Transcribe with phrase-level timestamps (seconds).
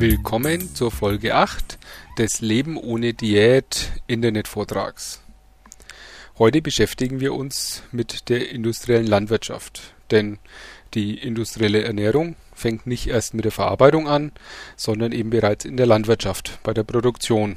[0.00, 1.76] Willkommen zur Folge 8
[2.18, 5.20] des Leben ohne Diät Internetvortrags.
[6.38, 10.38] Heute beschäftigen wir uns mit der industriellen Landwirtschaft, denn
[10.94, 14.30] die industrielle Ernährung fängt nicht erst mit der Verarbeitung an,
[14.76, 17.56] sondern eben bereits in der Landwirtschaft, bei der Produktion.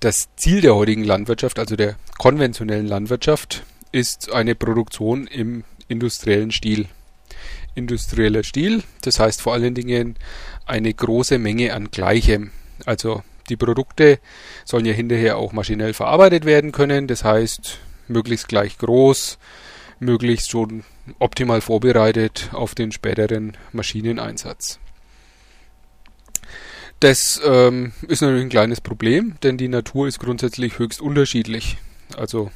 [0.00, 6.88] Das Ziel der heutigen Landwirtschaft, also der konventionellen Landwirtschaft, ist eine Produktion im industriellen Stil.
[7.74, 10.16] Industrieller Stil, das heißt vor allen Dingen
[10.66, 12.50] eine große Menge an Gleichem.
[12.86, 14.18] Also die Produkte
[14.64, 17.78] sollen ja hinterher auch maschinell verarbeitet werden können, das heißt
[18.08, 19.38] möglichst gleich groß,
[19.98, 20.84] möglichst schon
[21.18, 24.78] optimal vorbereitet auf den späteren Maschineneinsatz.
[27.00, 31.78] Das ähm, ist natürlich ein kleines Problem, denn die Natur ist grundsätzlich höchst unterschiedlich.
[32.16, 32.50] Also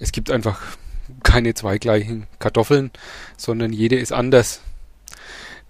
[0.00, 0.60] es gibt einfach
[1.22, 2.90] keine zwei gleichen Kartoffeln,
[3.36, 4.60] sondern jede ist anders.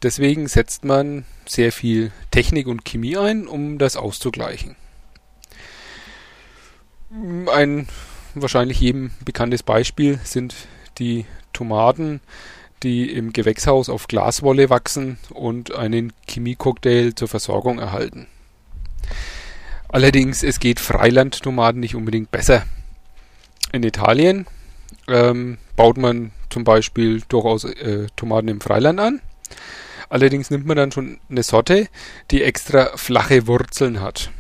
[0.03, 4.77] Deswegen setzt man sehr viel Technik und Chemie ein, um das auszugleichen.
[7.53, 7.89] Ein
[8.35, 10.55] wahrscheinlich jedem bekanntes Beispiel sind
[10.99, 12.21] die Tomaten,
[12.83, 18.27] die im Gewächshaus auf Glaswolle wachsen und einen Chemiecocktail zur Versorgung erhalten.
[19.89, 22.65] Allerdings, es geht Freilandtomaten nicht unbedingt besser.
[23.73, 24.47] In Italien
[25.09, 29.21] ähm, baut man zum Beispiel durchaus äh, Tomaten im Freiland an.
[30.09, 31.89] Allerdings nimmt man dann schon eine Sorte,
[32.31, 34.31] die extra flache Wurzeln hat.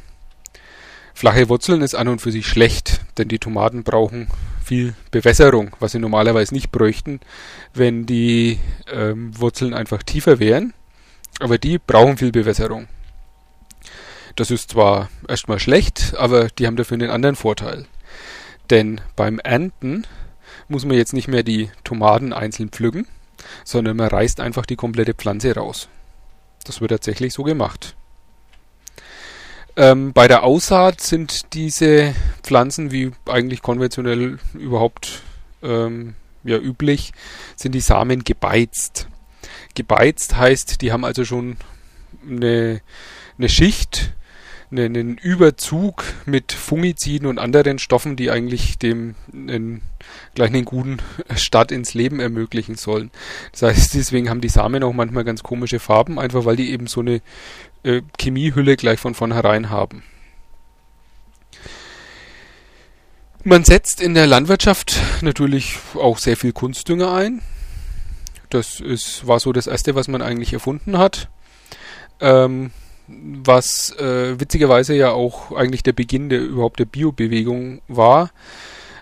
[1.14, 4.28] Flache Wurzeln ist an und für sich schlecht, denn die Tomaten brauchen
[4.62, 7.20] viel Bewässerung, was sie normalerweise nicht bräuchten,
[7.72, 8.58] wenn die
[8.92, 10.74] ähm, Wurzeln einfach tiefer wären.
[11.40, 12.88] Aber die brauchen viel Bewässerung.
[14.36, 17.86] Das ist zwar erstmal schlecht, aber die haben dafür einen anderen Vorteil.
[18.70, 20.06] Denn beim Ernten
[20.68, 23.06] muss man jetzt nicht mehr die Tomaten einzeln pflücken,
[23.64, 25.88] sondern man reißt einfach die komplette Pflanze raus.
[26.64, 27.94] Das wird tatsächlich so gemacht.
[29.76, 35.22] Ähm, bei der Aussaat sind diese Pflanzen, wie eigentlich konventionell überhaupt
[35.62, 37.12] ähm, ja, üblich,
[37.56, 39.08] sind die Samen gebeizt.
[39.74, 41.58] Gebeizt heißt, die haben also schon
[42.26, 42.80] eine,
[43.36, 44.14] eine Schicht
[44.78, 49.82] einen Überzug mit Fungiziden und anderen Stoffen, die eigentlich dem einen,
[50.34, 50.98] gleich einen guten
[51.36, 53.10] Start ins Leben ermöglichen sollen.
[53.52, 56.86] Das heißt, deswegen haben die Samen auch manchmal ganz komische Farben, einfach weil die eben
[56.86, 57.20] so eine
[57.82, 60.02] äh, Chemiehülle gleich von vornherein haben.
[63.44, 67.42] Man setzt in der Landwirtschaft natürlich auch sehr viel Kunstdünger ein.
[68.50, 71.28] Das ist, war so das erste, was man eigentlich erfunden hat.
[72.20, 72.72] Ähm,
[73.08, 78.30] was äh, witzigerweise ja auch eigentlich der Beginn der überhaupt der Biobewegung war.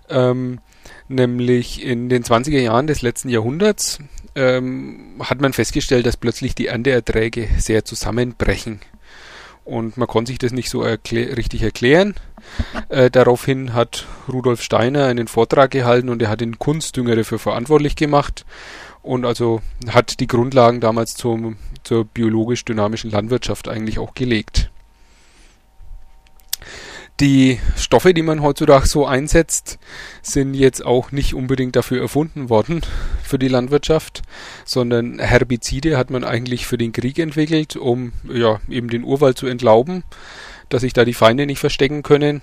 [0.08, 0.60] Ähm,
[1.08, 3.98] nämlich in den 20er Jahren des letzten Jahrhunderts
[4.34, 8.80] ähm, hat man festgestellt, dass plötzlich die Ernteerträge sehr zusammenbrechen.
[9.64, 12.14] Und man konnte sich das nicht so erklä richtig erklären.
[12.90, 17.96] Äh, daraufhin hat Rudolf Steiner einen Vortrag gehalten und er hat den Kunstdünger dafür verantwortlich
[17.96, 18.44] gemacht
[19.04, 24.70] und also hat die Grundlagen damals zum, zur biologisch-dynamischen Landwirtschaft eigentlich auch gelegt.
[27.20, 29.78] Die Stoffe, die man heutzutage so einsetzt,
[30.20, 32.80] sind jetzt auch nicht unbedingt dafür erfunden worden
[33.22, 34.22] für die Landwirtschaft,
[34.64, 39.46] sondern Herbizide hat man eigentlich für den Krieg entwickelt, um ja eben den Urwald zu
[39.46, 40.02] entlauben,
[40.70, 42.40] dass sich da die Feinde nicht verstecken können.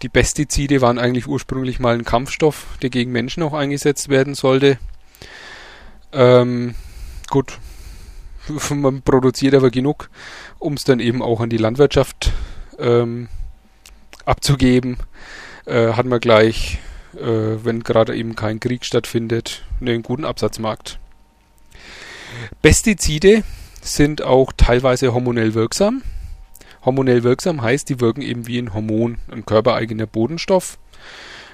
[0.00, 4.78] Die Pestizide waren eigentlich ursprünglich mal ein Kampfstoff, der gegen Menschen auch eingesetzt werden sollte.
[6.14, 6.74] Ähm,
[7.28, 7.58] gut,
[8.70, 10.08] man produziert aber genug,
[10.58, 12.32] um es dann eben auch an die Landwirtschaft
[12.78, 13.28] ähm,
[14.24, 14.98] abzugeben.
[15.66, 16.78] Äh, hat man gleich,
[17.16, 20.98] äh, wenn gerade eben kein Krieg stattfindet, einen guten Absatzmarkt.
[22.62, 23.42] Pestizide
[23.80, 26.02] sind auch teilweise hormonell wirksam.
[26.84, 30.78] Hormonell wirksam heißt, die wirken eben wie ein Hormon, ein körpereigener Bodenstoff.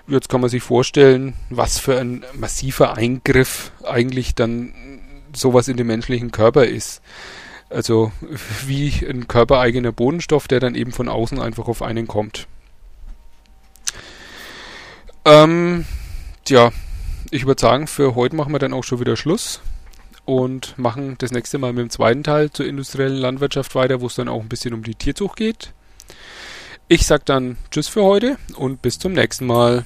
[0.06, 4.72] Jetzt kann man sich vorstellen, was für ein massiver Eingriff eigentlich dann
[5.34, 7.02] sowas in den menschlichen Körper ist.
[7.68, 8.10] Also
[8.66, 12.48] wie ein körpereigener Bodenstoff, der dann eben von außen einfach auf einen kommt.
[15.24, 15.84] Ähm,
[16.48, 16.72] ja,
[17.30, 19.60] ich würde sagen, für heute machen wir dann auch schon wieder Schluss
[20.24, 24.14] und machen das nächste Mal mit dem zweiten Teil zur industriellen Landwirtschaft weiter, wo es
[24.14, 25.72] dann auch ein bisschen um die Tierzucht geht.
[26.92, 29.84] Ich sag dann Tschüss für heute und bis zum nächsten Mal.